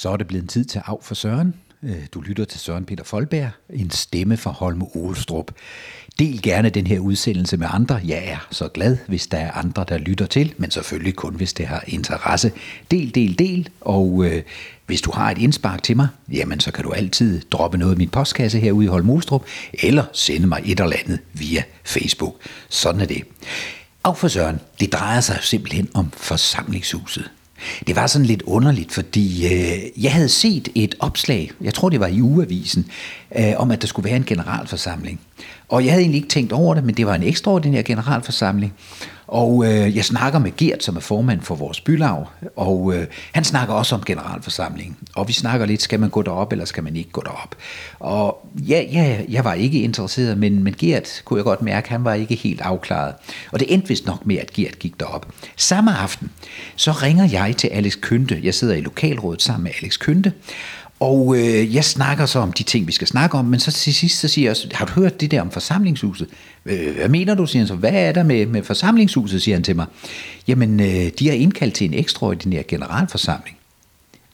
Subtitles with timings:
[0.00, 1.54] Så er det blevet tid til af for Søren.
[1.82, 5.52] Øh, du lytter til Søren Peter Folberg, en stemme fra Holme Olstrup.
[6.18, 8.00] Del gerne den her udsendelse med andre.
[8.04, 11.52] Jeg er så glad, hvis der er andre, der lytter til, men selvfølgelig kun, hvis
[11.52, 12.52] det har interesse.
[12.90, 14.42] Del, del, del, og øh,
[14.86, 17.98] hvis du har et indspark til mig, jamen så kan du altid droppe noget i
[17.98, 22.34] min postkasse herude i Holme Olstrup, eller sende mig et eller andet via Facebook.
[22.68, 23.22] Sådan er det.
[24.02, 27.30] Og for Søren, det drejer sig simpelthen om forsamlingshuset.
[27.86, 32.00] Det var sådan lidt underligt, fordi øh, jeg havde set et opslag, jeg tror det
[32.00, 32.86] var i ugeavisen,
[33.38, 35.20] øh, om at der skulle være en generalforsamling.
[35.68, 38.72] Og jeg havde egentlig ikke tænkt over det, men det var en ekstraordinær generalforsamling.
[39.30, 42.24] Og øh, jeg snakker med Gert, som er formand for vores bylag,
[42.56, 44.96] og øh, han snakker også om generalforsamlingen.
[45.14, 47.54] Og vi snakker lidt, skal man gå derop, eller skal man ikke gå derop?
[48.00, 52.04] Og ja, ja jeg var ikke interesseret, men, men Gert kunne jeg godt mærke, han
[52.04, 53.14] var ikke helt afklaret.
[53.52, 55.26] Og det endte vist nok med, at Gert gik derop.
[55.56, 56.30] Samme aften,
[56.76, 58.40] så ringer jeg til Alex Kynte.
[58.42, 60.32] Jeg sidder i lokalrådet sammen med Alex Kynte,
[61.00, 63.94] og øh, jeg snakker så om de ting, vi skal snakke om, men så til
[63.94, 66.28] sidst så siger jeg også, har du hørt det der om forsamlingshuset?
[66.66, 67.74] Øh, hvad mener du, siger han så.
[67.74, 69.86] Hvad er der med, med forsamlingshuset, siger han til mig.
[70.48, 73.59] Jamen, øh, de har indkaldt til en ekstraordinær generalforsamling.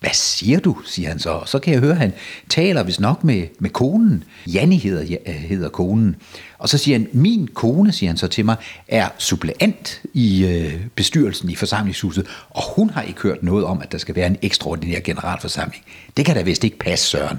[0.01, 1.43] Hvad siger du, siger han så.
[1.47, 2.13] Så kan jeg høre, at han
[2.49, 4.25] taler vist nok med, med konen.
[4.47, 6.17] Janni hedder, hedder konen.
[6.59, 8.57] Og så siger han, min kone, siger han så til mig,
[8.89, 13.93] er suppleant i øh, bestyrelsen i forsamlingshuset, og hun har ikke hørt noget om, at
[13.93, 15.85] der skal være en ekstraordinær generalforsamling.
[16.17, 17.39] Det kan da vist ikke passe, Søren.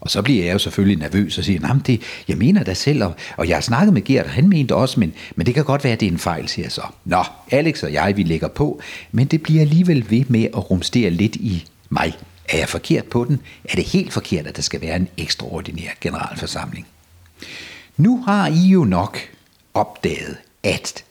[0.00, 3.04] Og så bliver jeg jo selvfølgelig nervøs og siger, at det, jeg mener da selv,
[3.04, 5.64] og, og jeg har snakket med Gert, og han mente også, men, men det kan
[5.64, 6.82] godt være, at det er en fejl, siger jeg så.
[7.04, 8.80] Nå, Alex og jeg, vi lægger på,
[9.12, 12.18] men det bliver alligevel ved med at rumstere lidt i mig.
[12.48, 13.40] Er jeg forkert på den?
[13.64, 16.86] Er det helt forkert, at der skal være en ekstraordinær generalforsamling?
[17.96, 19.18] Nu har I jo nok
[19.74, 21.04] opdaget, at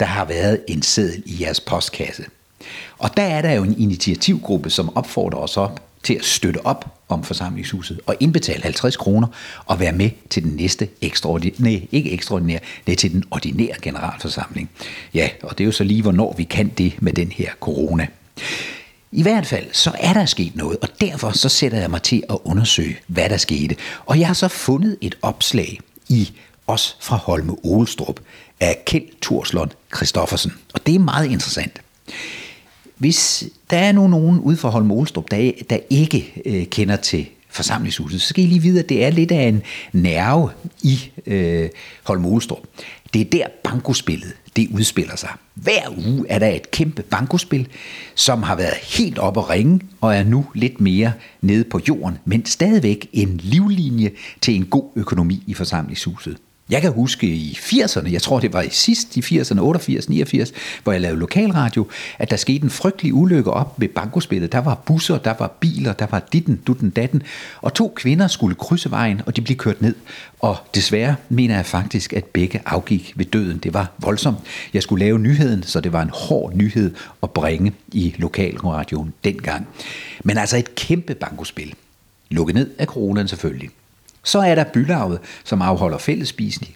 [0.00, 2.24] der har været en seddel i jeres postkasse.
[2.98, 6.98] Og der er der jo en initiativgruppe, som opfordrer os op til at støtte op
[7.08, 9.26] om forsamlingshuset og indbetale 50 kroner
[9.66, 14.70] og være med til den næste ekstraordinære, nej, ikke ekstraordinære, nej, til den ordinære generalforsamling.
[15.14, 18.06] Ja, og det er jo så lige, hvornår vi kan det med den her corona.
[19.12, 22.22] I hvert fald, så er der sket noget, og derfor så sætter jeg mig til
[22.30, 23.76] at undersøge, hvad der skete.
[24.06, 26.32] Og jeg har så fundet et opslag i
[26.66, 28.20] os fra Holme Olstrup
[28.60, 30.52] af Kjeld Torslund Christoffersen.
[30.74, 31.80] Og det er meget interessant.
[32.96, 37.26] Hvis der er nu nogen ude for Holme Olstrup, der, der ikke øh, kender til
[37.48, 40.50] forsamlingshuset, så skal I lige vide, at det er lidt af en nerve
[40.82, 41.68] i øh,
[42.02, 42.66] Holme Olstrup.
[43.14, 45.30] Det er der bankospillet, det udspiller sig.
[45.54, 47.68] Hver uge er der et kæmpe bankospil,
[48.14, 52.18] som har været helt op at ringe, og er nu lidt mere nede på jorden,
[52.24, 54.10] men stadigvæk en livlinje
[54.40, 56.36] til en god økonomi i forsamlingshuset.
[56.70, 60.52] Jeg kan huske i 80'erne, jeg tror det var i sidst i 80'erne, 88, 89,
[60.82, 61.86] hvor jeg lavede lokalradio,
[62.18, 64.52] at der skete en frygtelig ulykke op ved bankospillet.
[64.52, 67.22] Der var busser, der var biler, der var ditten, dutten, datten,
[67.60, 69.94] og to kvinder skulle krydse vejen, og de blev kørt ned.
[70.40, 73.58] Og desværre mener jeg faktisk, at begge afgik ved døden.
[73.58, 74.38] Det var voldsomt.
[74.74, 79.66] Jeg skulle lave nyheden, så det var en hård nyhed at bringe i lokalradioen dengang.
[80.24, 81.74] Men altså et kæmpe bankospil.
[82.30, 83.70] Lukket ned af coronaen selvfølgelig.
[84.28, 86.74] Så er der bylaget, som afholder fællesspisning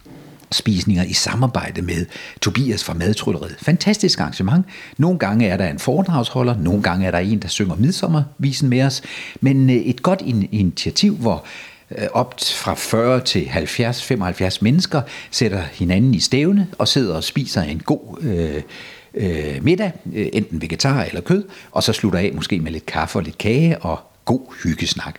[0.52, 2.06] spisninger i samarbejde med
[2.40, 3.56] Tobias fra Madtrylleriet.
[3.62, 4.66] Fantastisk arrangement.
[4.98, 8.82] Nogle gange er der en foredragsholder, nogle gange er der en, der synger midsommervisen med
[8.82, 9.02] os.
[9.40, 11.44] Men øh, et godt initiativ, hvor
[11.90, 17.62] øh, op fra 40 til 70-75 mennesker sætter hinanden i stævne og sidder og spiser
[17.62, 18.62] en god øh,
[19.14, 23.18] øh, middag, øh, enten vegetar eller kød, og så slutter af måske med lidt kaffe
[23.18, 25.14] og lidt kage og god hyggesnak.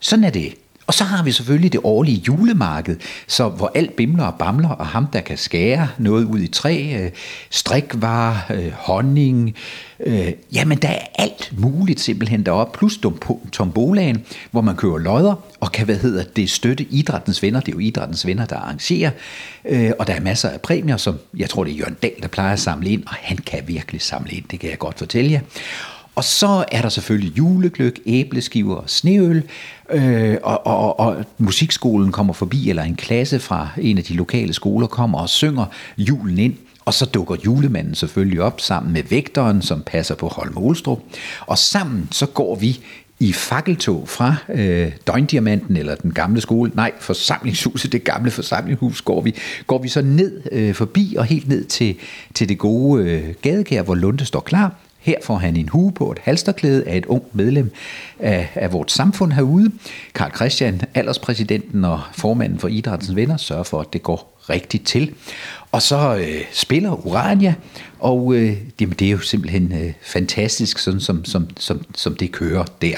[0.00, 0.54] Sådan er det.
[0.88, 4.86] Og så har vi selvfølgelig det årlige julemarked, så hvor alt bimler og bamler, og
[4.86, 7.10] ham, der kan skære noget ud i træ, øh,
[7.50, 9.54] strikvarer, øh, honning,
[10.06, 12.98] øh, jamen der er alt muligt simpelthen deroppe, plus
[13.52, 17.76] tombolaen, hvor man kører lodder, og kan, hvad hedder det, støtte idrættens venner, det er
[17.76, 19.10] jo idrættens venner, der arrangerer,
[19.64, 22.28] øh, og der er masser af præmier, som jeg tror, det er Jørgen Dahl, der
[22.28, 25.32] plejer at samle ind, og han kan virkelig samle ind, det kan jeg godt fortælle
[25.32, 25.40] jer.
[26.18, 29.42] Og så er der selvfølgelig julegløk, æbleskiver og sneøl,
[29.90, 34.52] øh, og, og, og musikskolen kommer forbi, eller en klasse fra en af de lokale
[34.52, 35.64] skoler kommer og synger
[35.98, 36.54] julen ind.
[36.84, 41.00] Og så dukker julemanden selvfølgelig op sammen med vægteren, som passer på Holm Olstrup.
[41.46, 42.80] Og sammen så går vi
[43.20, 49.20] i fakkeltog fra øh, Døgndiamanten eller den gamle skole, nej, forsamlingshuset, det gamle forsamlingshus, går
[49.20, 49.34] vi,
[49.66, 51.96] går vi så ned øh, forbi og helt ned til,
[52.34, 54.74] til det gode øh, gadekær, hvor Lunde står klar.
[54.98, 57.72] Her får han en hue på et halsterklæde af et ung medlem
[58.18, 59.70] af, af vores samfund herude.
[60.14, 65.14] Karl Christian, alderspræsidenten og formanden for Idrættens Venner, sørger for, at det går rigtigt til.
[65.72, 67.54] Og så øh, spiller Urania,
[67.98, 72.32] og øh, jamen, det er jo simpelthen øh, fantastisk, sådan som, som, som, som det
[72.32, 72.96] kører der.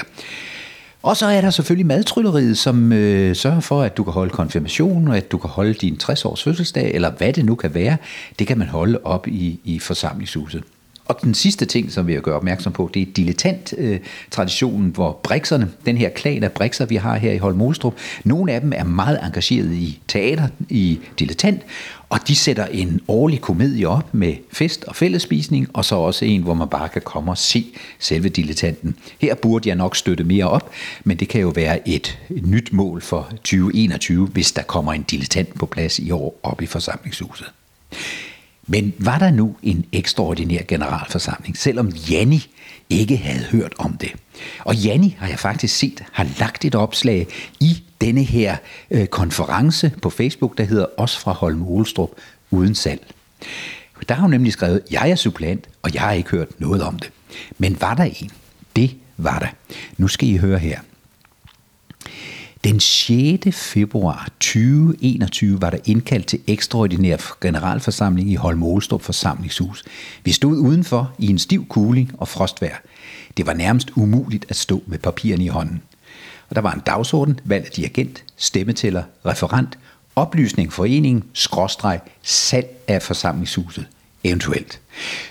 [1.03, 5.07] Og så er der selvfølgelig madtrylleriet, som øh, sørger for, at du kan holde konfirmation,
[5.07, 7.97] og at du kan holde din 60-års fødselsdag, eller hvad det nu kan være.
[8.39, 10.63] Det kan man holde op i, i forsamlingshuset.
[11.11, 15.19] Og den sidste ting, som vi vil gøre opmærksom på, det er dilettant-traditionen, øh, hvor
[15.23, 17.93] brikserne, den her klan af brikser, vi har her i Holmolstrup,
[18.23, 21.61] nogle af dem er meget engageret i teater, i dilettant,
[22.09, 26.41] og de sætter en årlig komedie op med fest og fællespisning, og så også en,
[26.41, 27.65] hvor man bare kan komme og se
[27.99, 28.95] selve dilettanten.
[29.19, 30.71] Her burde jeg nok støtte mere op,
[31.03, 35.59] men det kan jo være et nyt mål for 2021, hvis der kommer en dilettant
[35.59, 37.51] på plads i år op i forsamlingshuset.
[38.67, 42.47] Men var der nu en ekstraordinær generalforsamling, selvom Janni
[42.89, 44.11] ikke havde hørt om det?
[44.59, 47.27] Og Janni har jeg faktisk set, har lagt et opslag
[47.59, 48.55] i denne her
[48.91, 52.09] øh, konference på Facebook, der hedder Os fra Holm Olstrup
[52.51, 53.07] uden salg.
[54.09, 56.99] Der har hun nemlig skrevet, jeg er supplant, og jeg har ikke hørt noget om
[56.99, 57.11] det.
[57.57, 58.31] Men var der en?
[58.75, 59.75] Det var der.
[59.97, 60.79] Nu skal I høre her.
[62.63, 63.47] Den 6.
[63.53, 69.83] februar 2021 var der indkaldt til ekstraordinær generalforsamling i Holm forsamlingshus.
[70.23, 72.81] Vi stod udenfor i en stiv kuling og frostvær.
[73.37, 75.81] Det var nærmest umuligt at stå med papirerne i hånden.
[76.49, 79.77] Og der var en dagsorden, valg af dirigent, stemmetæller, referent,
[80.15, 83.87] oplysning foreningen, skråstreg, salg af forsamlingshuset,
[84.23, 84.79] eventuelt.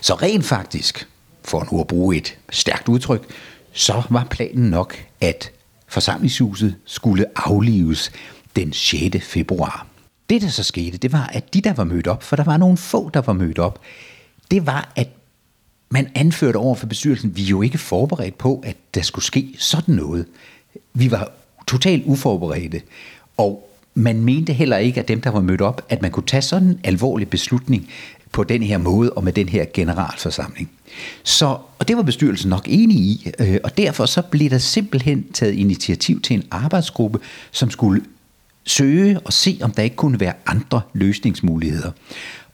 [0.00, 1.08] Så rent faktisk,
[1.44, 3.24] for nu at bruge et stærkt udtryk,
[3.72, 5.50] så var planen nok, at
[5.90, 8.12] forsamlingshuset skulle aflives
[8.56, 9.16] den 6.
[9.22, 9.86] februar.
[10.30, 12.56] Det, der så skete, det var, at de, der var mødt op, for der var
[12.56, 13.80] nogle få, der var mødt op,
[14.50, 15.08] det var, at
[15.90, 19.54] man anførte over for bestyrelsen, vi er jo ikke forberedt på, at der skulle ske
[19.58, 20.26] sådan noget.
[20.94, 21.32] Vi var
[21.68, 22.82] totalt uforberedte,
[23.36, 26.42] og man mente heller ikke, at dem, der var mødt op, at man kunne tage
[26.42, 27.88] sådan en alvorlig beslutning
[28.32, 30.70] på den her måde og med den her generalforsamling.
[31.22, 35.32] Så, og det var bestyrelsen nok enig i, øh, og derfor så blev der simpelthen
[35.32, 37.18] taget initiativ til en arbejdsgruppe,
[37.50, 38.02] som skulle
[38.64, 41.90] søge og se, om der ikke kunne være andre løsningsmuligheder.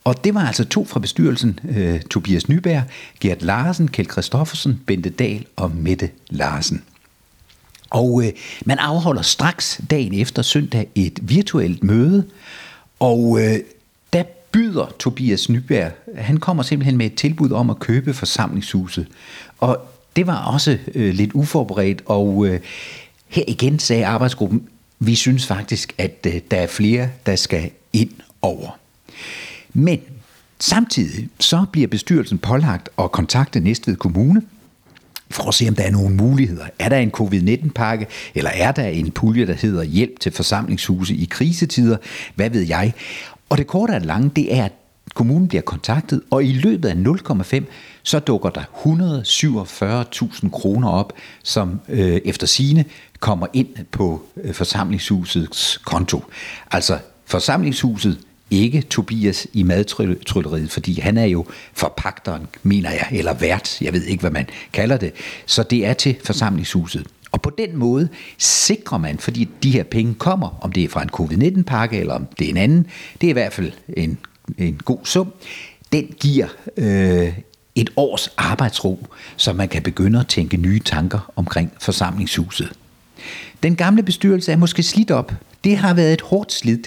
[0.04, 2.82] Og det var altså to fra bestyrelsen, øh, Tobias Nyberg,
[3.20, 6.82] Gert Larsen, Kjeld Christoffersen, Bente Dahl og Mette Larsen.
[7.90, 8.32] Og øh,
[8.64, 12.24] man afholder straks dagen efter søndag et virtuelt møde,
[13.00, 13.58] og øh,
[14.12, 14.22] der
[14.56, 19.06] byder Tobias Nyberg, han kommer simpelthen med et tilbud om at købe forsamlingshuset.
[19.58, 19.78] Og
[20.16, 22.60] det var også øh, lidt uforberedt, og øh,
[23.28, 24.68] her igen sagde arbejdsgruppen,
[24.98, 28.10] vi synes faktisk, at øh, der er flere, der skal ind
[28.42, 28.78] over.
[29.72, 30.00] Men
[30.60, 34.42] samtidig så bliver bestyrelsen pålagt at kontakte Næstved Kommune,
[35.30, 36.66] for at se, om der er nogle muligheder.
[36.78, 41.24] Er der en covid-19-pakke, eller er der en pulje, der hedder hjælp til forsamlingshuse i
[41.24, 41.96] krisetider?
[42.34, 42.92] Hvad ved jeg?
[43.48, 44.72] Og det korte og lange, det er, at
[45.14, 47.64] kommunen bliver kontaktet, og i løbet af 0,5,
[48.02, 48.62] så dukker der
[50.42, 51.12] 147.000 kroner op,
[51.42, 52.84] som øh, efter sine
[53.20, 56.24] kommer ind på øh, forsamlingshusets konto.
[56.70, 58.18] Altså forsamlingshuset
[58.50, 64.02] ikke Tobias i madtrylleriet, fordi han er jo forpagteren, mener jeg, eller vært, jeg ved
[64.02, 65.12] ikke, hvad man kalder det.
[65.46, 67.06] Så det er til forsamlingshuset.
[67.36, 71.02] Og på den måde sikrer man, fordi de her penge kommer, om det er fra
[71.02, 72.86] en covid-19-pakke eller om det er en anden,
[73.20, 74.18] det er i hvert fald en,
[74.58, 75.32] en god sum,
[75.92, 76.46] den giver
[76.76, 77.32] øh,
[77.74, 79.06] et års arbejdsro,
[79.36, 82.72] så man kan begynde at tænke nye tanker omkring forsamlingshuset.
[83.62, 85.32] Den gamle bestyrelse er måske slidt op.
[85.64, 86.78] Det har været et hårdt slid,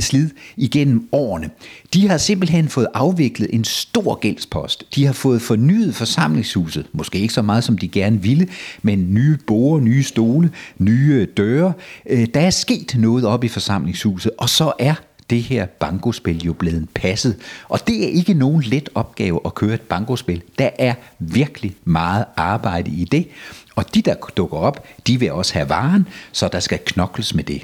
[0.00, 1.50] slid igennem årene.
[1.94, 4.84] De har simpelthen fået afviklet en stor gældspost.
[4.94, 6.86] De har fået fornyet forsamlingshuset.
[6.92, 8.48] Måske ikke så meget, som de gerne ville,
[8.82, 11.72] men nye borer, nye stole, nye døre.
[12.06, 14.94] Øh, der er sket noget op i forsamlingshuset, og så er
[15.30, 17.36] det her bankospil jo blevet passet.
[17.68, 20.42] Og det er ikke nogen let opgave at køre et bankospil.
[20.58, 23.28] Der er virkelig meget arbejde i det.
[23.74, 27.44] Og de, der dukker op, de vil også have varen, så der skal knokles med
[27.44, 27.62] det.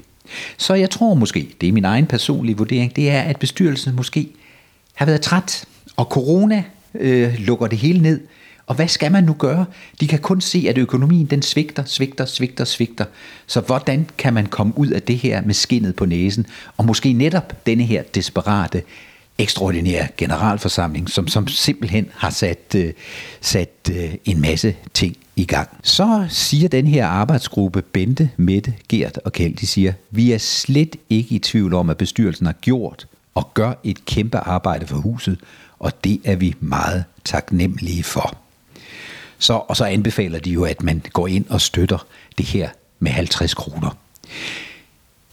[0.56, 4.28] Så jeg tror måske, det er min egen personlige vurdering, det er, at bestyrelsen måske
[4.94, 5.64] har været træt,
[5.97, 8.21] og corona øh, lukker det hele ned.
[8.66, 9.64] Og hvad skal man nu gøre?
[10.00, 13.04] De kan kun se, at økonomien den svigter, svigter, svigter, svigter.
[13.47, 16.47] Så hvordan kan man komme ud af det her med skinnet på næsen?
[16.76, 18.83] Og måske netop denne her desperate,
[19.38, 22.92] ekstraordinære generalforsamling, som, som simpelthen har sat, øh,
[23.40, 25.68] sat øh, en masse ting i gang.
[25.83, 30.97] Så siger den her arbejdsgruppe, Bente, Mette, Gert og Kjeld, de siger, vi er slet
[31.11, 35.38] ikke i tvivl om, at bestyrelsen har gjort og gør et kæmpe arbejde for huset,
[35.78, 38.43] og det er vi meget taknemmelige for.
[39.44, 42.06] Så, og så anbefaler de jo, at man går ind og støtter
[42.38, 43.96] det her med 50 kroner.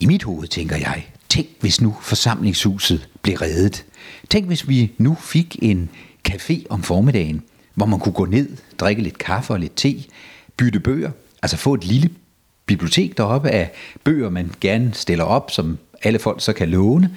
[0.00, 3.84] I mit hoved tænker jeg, tænk hvis nu forsamlingshuset blev reddet.
[4.30, 5.90] Tænk hvis vi nu fik en
[6.28, 7.42] café om formiddagen,
[7.74, 10.04] hvor man kunne gå ned, drikke lidt kaffe og lidt te,
[10.56, 11.10] bytte bøger,
[11.42, 12.10] altså få et lille
[12.66, 13.72] bibliotek deroppe af
[14.04, 17.16] bøger, man gerne stiller op, som alle folk så kan låne.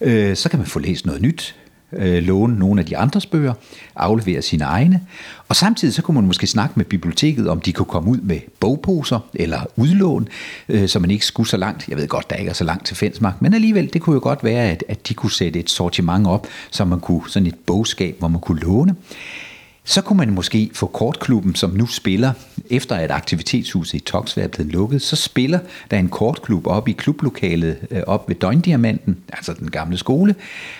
[0.00, 1.56] Øh, så kan man få læst noget nyt,
[1.92, 3.54] øh, låne nogle af de andres bøger,
[3.96, 5.00] aflevere sine egne,
[5.48, 8.40] og samtidig så kunne man måske snakke med biblioteket, om de kunne komme ud med
[8.60, 10.28] bogposer eller udlån,
[10.68, 11.88] øh, så man ikke skulle så langt.
[11.88, 14.20] Jeg ved godt, der ikke er så langt til Fensmark, men alligevel, det kunne jo
[14.22, 17.56] godt være, at, at de kunne sætte et sortiment op, så man kunne sådan et
[17.66, 18.94] bogskab, hvor man kunne låne.
[19.84, 22.32] Så kunne man måske få kortklubben, som nu spiller,
[22.70, 25.58] efter at aktivitetshuset i Toksvær er blevet lukket, så spiller
[25.90, 30.34] der en kortklub op i klublokalet øh, op ved Døgndiamanten, altså den gamle skole,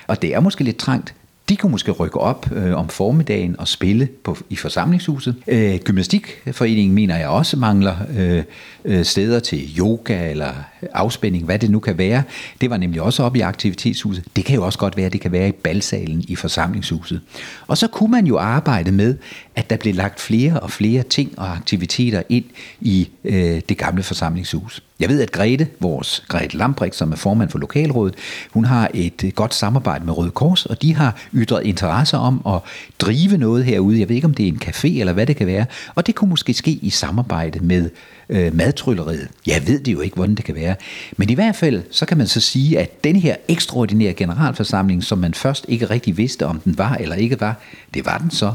[0.06, 1.14] og det er måske lidt trangt,
[1.50, 5.34] de kunne måske rykke op øh, om formiddagen og spille på, i forsamlingshuset.
[5.48, 8.42] Øh, Gymnastikforeningen mener jeg også mangler øh,
[8.84, 10.52] øh, steder til yoga eller
[10.92, 12.22] afspænding, hvad det nu kan være.
[12.60, 14.24] Det var nemlig også oppe i aktivitetshuset.
[14.36, 17.20] Det kan jo også godt være, at det kan være i balsalen i forsamlingshuset.
[17.66, 19.16] Og så kunne man jo arbejde med,
[19.54, 22.44] at der blev lagt flere og flere ting og aktiviteter ind
[22.80, 24.82] i øh, det gamle forsamlingshus.
[25.00, 28.14] Jeg ved, at Grete, vores Grete Lambrecht, som er formand for Lokalrådet,
[28.50, 32.42] hun har et øh, godt samarbejde med Røde Kors, og de har ytret interesse om
[32.46, 32.60] at
[32.98, 34.00] drive noget herude.
[34.00, 35.66] Jeg ved ikke, om det er en café eller hvad det kan være.
[35.94, 37.90] Og det kunne måske ske i samarbejde med
[38.28, 39.28] øh, madtrylleriet.
[39.46, 40.69] Jeg ved det jo ikke, hvordan det kan være.
[41.16, 45.18] Men i hvert fald, så kan man så sige, at den her ekstraordinære generalforsamling, som
[45.18, 47.54] man først ikke rigtig vidste, om den var eller ikke var,
[47.94, 48.52] det var den så.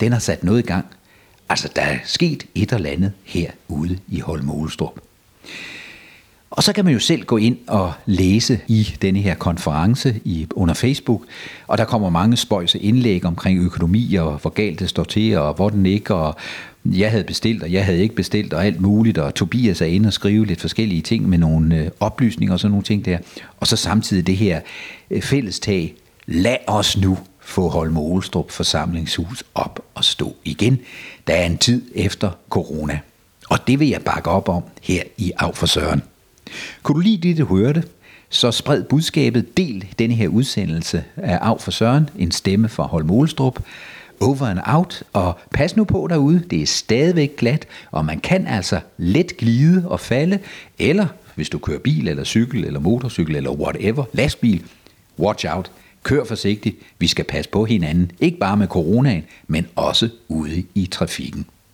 [0.00, 0.84] Den har sat noget i gang.
[1.48, 5.00] Altså, der er sket et eller andet herude i Holmolstrup.
[6.58, 10.46] Og så kan man jo selv gå ind og læse i denne her konference i,
[10.54, 11.22] under Facebook,
[11.66, 15.54] og der kommer mange spøjse indlæg omkring økonomi og hvor galt det står til, og
[15.54, 16.36] hvor den ikke, og
[16.84, 20.06] jeg havde bestilt, og jeg havde ikke bestilt, og alt muligt, og Tobias er inde
[20.06, 23.18] og skrive lidt forskellige ting med nogle øh, oplysninger og sådan nogle ting der.
[23.60, 24.60] Og så samtidig det her
[25.10, 25.94] øh, fællestag,
[26.26, 30.78] lad os nu få Holme Olstrup forsamlingshus op og stå igen.
[31.26, 32.98] Der er en tid efter corona.
[33.50, 36.02] Og det vil jeg bakke op om her i Af for Søren.
[36.82, 37.82] Kunne du lide det, du hørte?
[38.30, 43.10] Så spred budskabet, del denne her udsendelse af Af for Søren, en stemme fra Holm
[43.10, 43.62] Olstrup,
[44.20, 48.46] over and out, og pas nu på derude, det er stadigvæk glat, og man kan
[48.46, 50.38] altså let glide og falde,
[50.78, 54.62] eller hvis du kører bil, eller cykel, eller motorcykel, eller whatever, lastbil,
[55.18, 55.70] watch out,
[56.02, 60.86] kør forsigtigt, vi skal passe på hinanden, ikke bare med coronaen, men også ude i
[60.86, 61.46] trafikken.